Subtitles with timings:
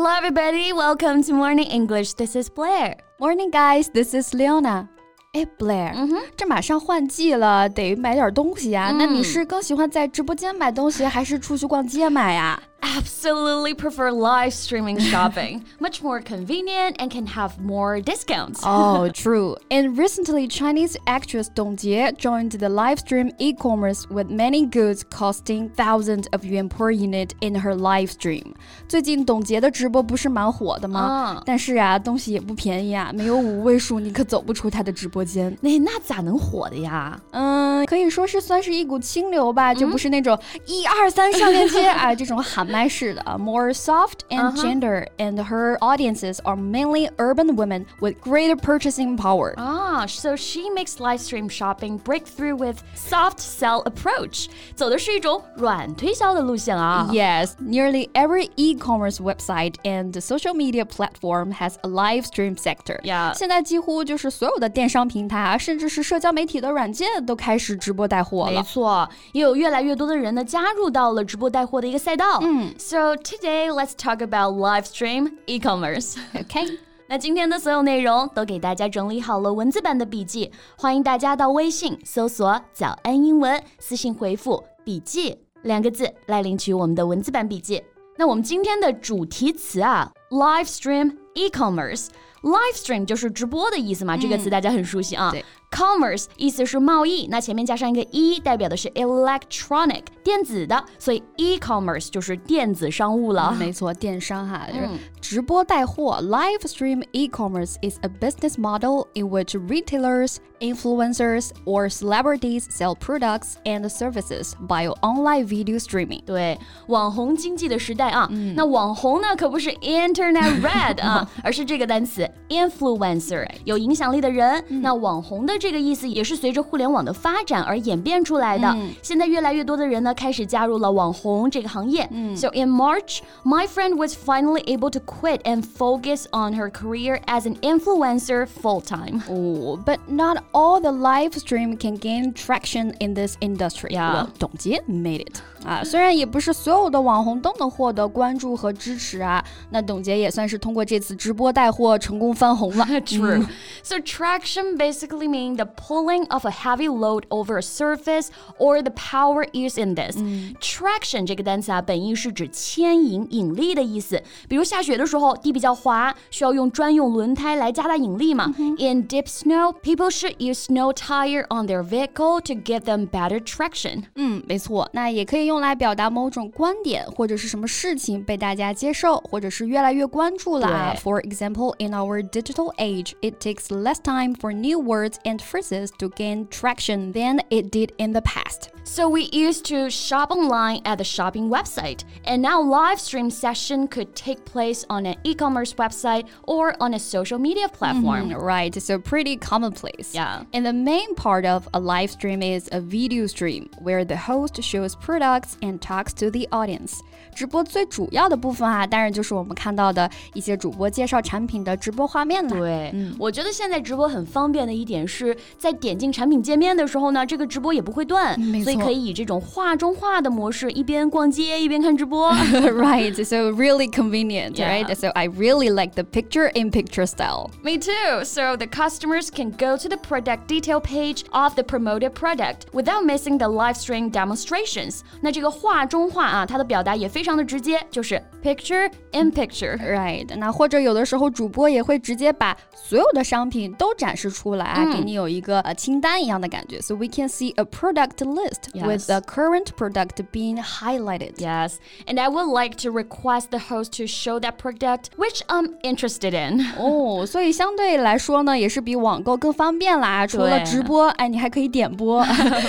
[0.00, 0.72] Hello, everybody.
[0.72, 2.12] Welcome to Morning English.
[2.14, 2.98] This is Blair.
[3.18, 3.90] Morning, guys.
[3.92, 4.86] This is Leona.
[5.32, 8.90] 哎，Blair，、嗯、这马上换季了，得买点东西呀、啊。
[8.92, 12.62] 嗯、那你是更喜欢在直播间买东西，还是出去逛街买呀？
[12.85, 15.63] Absolutely prefer live streaming shopping.
[15.79, 18.59] Much more convenient and can have more discounts.
[18.63, 19.55] oh, true.
[19.71, 25.69] And recently, Chinese actress Dong Jie joined the live stream e-commerce with many goods costing
[25.69, 28.53] thousands of yuan per unit in her live stream.
[28.89, 31.37] 最近董洁的直播不是蛮火的吗？
[31.37, 35.57] 嗯、但是啊，东西也不便宜啊，没有五位数你可走不出她的直播间。
[35.61, 37.17] 那那咋能火的呀？
[37.31, 49.17] 嗯，可以说是算是一股清流吧，就不是那种一二三上链接啊这种喊 麦 式的，more soft and gender, and her audiences are mainly urban women with greater purchasing
[49.17, 49.53] power.
[49.57, 57.07] Ah, so she makes live stream shopping breakthrough with soft sell approach，走的是一种软推销的路线啊。
[57.11, 63.01] Yes, nearly every e-commerce website and social media platform has a live stream sector.
[63.03, 63.33] Yeah.
[63.33, 68.51] 现在几乎就是所有的电商平台啊，甚至是社交媒体的软件都开始直播带货了。
[68.51, 72.39] 没错，也有越来越多的人呢加入到了直播带货的一个赛道。
[72.41, 76.15] 嗯 ，So today let's talk about live stream e-commerce.
[76.33, 87.83] OK，那今天的所有内容都给大家整理好了文字版的笔记，欢迎大家到微信搜索“早安英文”，私信回复“笔记”两个字来领取我们的文字版笔记。
[88.15, 95.31] 那我们今天的主题词啊，live stream e-commerce。Live stream 就是直播的意思嘛，这个词大家很熟悉啊。
[95.31, 103.55] 对 Commerce 意思是贸易，那前面加上一个 e，代表的是 electronic 电子的，所以 e-commerce 就是电子商务了。
[103.57, 104.87] 没错，电商哈，就是
[105.19, 106.19] 直播带货。
[106.21, 113.89] Live stream e-commerce is a business model in which retailers, influencers, or celebrities sell products and
[113.89, 116.23] services by online video streaming.
[116.23, 124.63] 对，网红经济的时代啊，那网红呢可不是 Internet Red 啊， 而是这个单词 influencer，有影响力的人。
[124.81, 128.75] 那网红的这个意思也是随着互联网的发展而演变出来的。
[129.01, 132.07] 现在越来越多的人呢开始加入了网红这个行业。
[132.35, 137.45] So in March, my friend was finally able to quit and focus on her career as
[137.45, 139.21] an influencer full time.
[139.29, 143.91] Oh, but not all the live stream can gain traction in this industry.
[143.91, 144.13] Yeah.
[144.13, 145.41] Well, 董洁 made it.
[145.67, 152.85] 啊，虽然也不是所有的网红都能获得关注和支持啊，那董洁也算是通过这次直播带货成功翻红了。
[153.05, 153.45] True.
[153.81, 158.91] So traction basically mean the pulling of a heavy load over a surface or the
[158.91, 160.17] power used in this.
[160.59, 164.21] Traction 这个单词啊，本意是指牵引、引力的意思。
[164.49, 168.53] 比如下雪的时候，地比较滑，需要用专用轮胎来加大引力嘛。
[168.57, 174.03] In deep snow, people should use snow tire on their vehicle to give them better traction.
[174.15, 180.93] 嗯，没错，那也可以用 来表达某种观点或者是什么事情被大家接受，或者是越来越关注了啊。
[180.93, 185.89] 对 For example, in our digital age, it takes less time for new words and phrases
[185.97, 188.69] to gain traction than it did in the past.
[188.85, 193.87] So we used to shop online at the shopping website, and now live stream session
[193.87, 198.33] could take place on an e-commerce website or on a social media platform.
[198.33, 200.13] Right, so pretty commonplace.
[200.13, 200.43] Yeah.
[200.53, 204.61] And the main part of a live stream is a video stream where the host
[204.61, 206.99] shows products and talks to the audience.
[207.35, 212.57] 直播最主要的部分啊，当然就是我们看到的一些主播介绍产品的直播画面啦。
[212.57, 222.31] 对，我觉得现在直播很方便的一点是在点进产品界面的时候呢，这个直播也不会断，没错所以可以以这种画中画的模式，一边逛街一边看直播。
[222.33, 224.69] right, so really convenient, Yeah.
[224.69, 224.95] right?
[224.95, 227.49] So I really like the picture in picture style.
[227.63, 228.23] Me too.
[228.23, 233.03] So the customers can go to the product detail page of the promoted product without
[233.03, 234.99] missing the live stream demonstrations.
[235.21, 239.77] 那 这个画中画啊，它的表达也非常的直接，就是 picture in picture。
[239.77, 246.81] Right，那或者有的时候主播也会直接把所有的商品都展示出来啊，给你有一个呃清单一样的感觉。
[246.81, 249.05] So we can see a product list with Yes.
[249.07, 251.35] the current product being highlighted.
[251.37, 251.75] Yes,
[252.05, 256.33] and I would like to request the host to show that product which I'm interested
[256.33, 256.65] in.
[256.77, 260.27] 哦，所以相对来说呢，也是比网购更方便啦。
[260.27, 262.23] 除了对直播，哎，你还可以点播。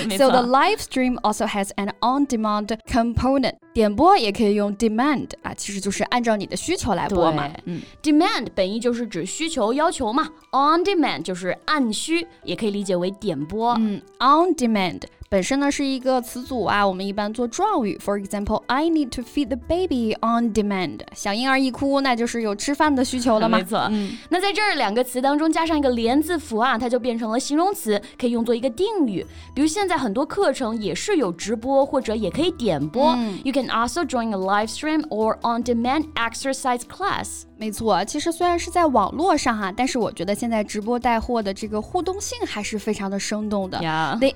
[0.07, 2.48] 没 so 错 the live stream also has an on-demand
[2.86, 3.54] component.
[3.72, 7.48] 点播也可以用 demand 啊，其实就是按照你的需求来播嘛。
[7.66, 13.74] 嗯 Demand 本意就是指需求、要求嘛，on demand 就是按需，也可以理解为点播。
[13.78, 15.02] 嗯，on demand
[15.32, 17.96] 本身呢是一个词组啊，我们一般做状语。
[18.04, 21.02] For example, I need to feed the baby on demand。
[21.14, 23.58] 小婴儿一哭，那就是有吃饭的需求了嘛。
[23.58, 23.78] 没错。
[23.92, 29.24] 嗯，那在这儿两个词当中加上一个连字符啊，它就变成了形容词，可以用作一个定语。
[29.54, 33.16] 比如现在很多课程也是有直播或者也可以点播。
[33.44, 37.42] You can also join a live stream or on-demand exercise class.
[37.56, 43.78] 没错，其实虽然是在网络上哈，但是我觉得现在直播带货的这个互动性还是非常的生动的。
[43.78, 44.18] Yeah.
[44.18, 44.32] The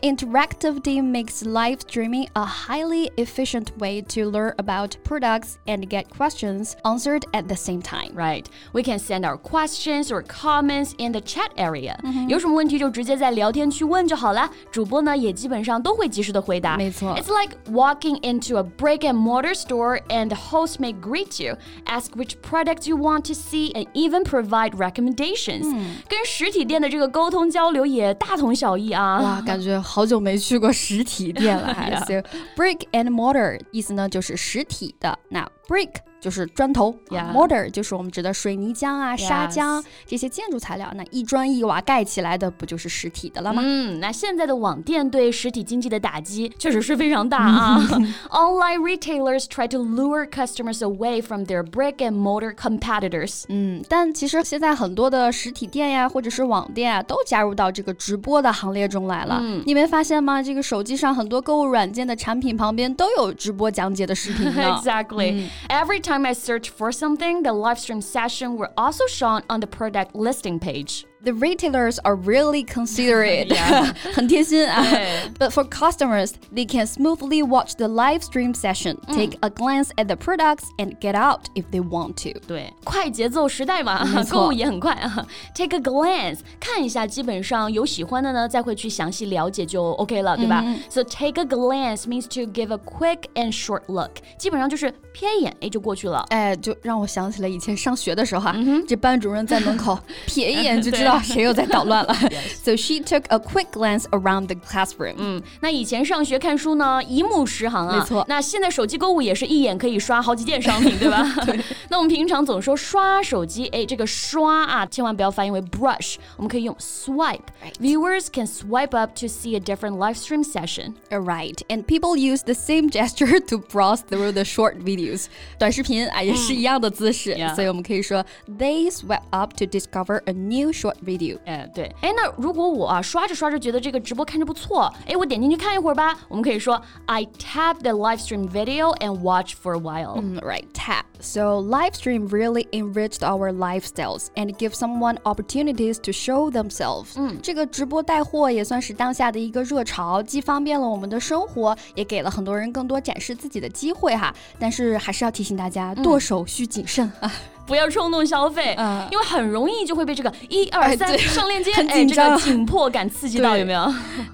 [0.84, 6.76] interactivity makes live streaming a highly efficient way to learn about products and get questions
[6.86, 8.12] answered at the same time.
[8.14, 8.48] Right.
[8.74, 12.00] We can send our questions or comments in the chat area.
[12.04, 12.30] Mm-hmm.
[12.30, 16.78] 有什么问题就直接在聊天区问就好了，主播呢也基本上都会及时的回答。
[16.78, 17.16] 没错。
[17.16, 22.12] It's like walking into a brick and mortar store and the host may greet you, ask
[22.16, 29.20] which products you want want to see and even provide recommendations，、嗯、跟实体店的这个沟通交流也大同小异啊。
[29.20, 31.73] 哇，感觉好久没去过 实体店了。
[31.75, 32.05] Yeah.
[32.05, 35.95] So brick and mortar 意思呢就是实体的，那 brick
[36.25, 36.91] 就是砖头
[37.35, 40.91] mortar 就是我们指的水泥浆啊、砂浆.这些建筑材料。
[40.97, 43.61] 那一砖一瓦盖起来的，不就是实体的了吗？
[43.63, 47.79] 嗯，那现在的网店对实体经济的打击确实是非常大啊。
[48.33, 53.45] Online retailers try to lure customers away from their brick and mortar competitors.
[53.51, 59.43] 嗯，但其实现在很多的实体店呀，或者是网店啊，都加入到这个直播的行列中来了。
[59.67, 60.43] 你没发现吗？
[60.43, 64.63] 这个手机上很多购物软件的产品旁边都有直播讲解的视频呢。
[64.85, 65.49] Exactly.
[65.69, 69.67] Every time I search for something, the live stream session will also shown on the
[69.67, 73.48] product listing page The retailers are really considerate.
[73.50, 73.94] Yeah.
[74.14, 74.82] 很贴心啊。
[74.90, 80.06] 对 But for customers, they can smoothly watch the live stream session, take a glance at
[80.06, 82.40] the products, and get out if they want to.
[82.48, 85.28] 对，快节奏时代嘛没，错购物也很快啊。
[85.54, 93.82] Take a glance，看一下，基本上有喜欢的呢，再会去详细了解就 OK 了，对吧、s o take a glance means to give a quick and short
[93.88, 96.26] look，基本上就是瞥一眼，哎，就过去了。
[96.30, 98.56] 哎，就让我想起了以前上学的时候哈、
[98.88, 102.14] 这班主任在门口瞥一眼就知道 谁又在捣乱了。
[102.64, 105.16] so she took a quick glance around the classroom.
[105.18, 108.00] 嗯，那以前上学看书呢，一目十行啊。
[108.00, 111.24] 没错那现在手机购物也是一眼可以刷好几件商品，对吧？
[111.46, 111.60] 对。
[111.90, 120.96] 那我们平常总说刷手机，哎，这个刷啊，千万不要发音为 brush， 我们可以用 swipe。Viewers can swipe up to see a different live stream session.
[121.10, 125.26] Right, and people use the same gesture to browse through the short videos.
[125.58, 127.54] 短视频啊也是一样的姿势， Yeah.
[127.56, 131.39] 所以我们可以说 they swipe up to discover a new short video.
[131.45, 140.21] 哎，对，哎，那如果我啊刷着刷着觉得这个直播看着不错，哎，我点进去看一会儿吧，我们可以说 I tap the live stream video and watch for a while。
[140.21, 141.05] Mm, Right, tap.
[141.21, 147.13] So live stream really enriched our lifestyles and give someone opportunities to show themselves.
[147.17, 154.35] 嗯这个直播带货也算是当下的一个热潮，既方便了我们的生活，也给了很多人更多展示自己的机会哈。
[154.59, 157.33] 但是还是要提醒大家，剁手需谨慎啊。
[157.67, 163.81] 不要冲动消费，嗯因为很容易就会被这个一二三 上链接，很哎，这个紧迫感刺激到，有没有？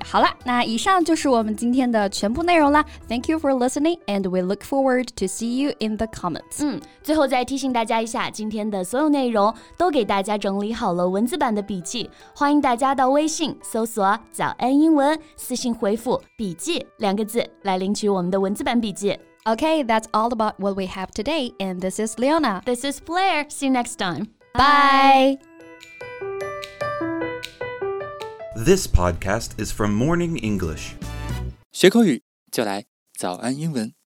[0.04, 2.84] 好了，那以上就是我们今天的全部内容啦。
[3.08, 6.58] Thank you for listening, and we look forward to see you in the comments.
[6.60, 19.16] 嗯，最后再提醒大家一下，今天的所有内容都给大家整理好了文字版的笔记，欢迎大家到微信搜索“早安英文”，私信回复“笔记”两个字来领取我们的文字版笔记。
[19.46, 21.52] Okay, that's all about what we have today.
[21.58, 22.60] And this is Leona.
[22.66, 23.46] This is Blair.
[23.48, 24.28] See you next time.
[24.54, 25.38] Bye.
[25.38, 25.38] Bye.
[28.54, 30.94] This podcast is from Morning English.
[31.72, 32.22] 学口语
[32.52, 32.84] 就来
[33.14, 33.99] 早安英文。